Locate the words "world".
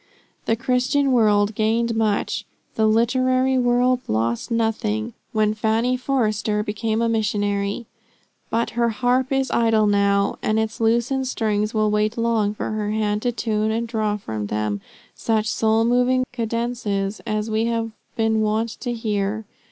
1.11-1.53, 3.59-3.99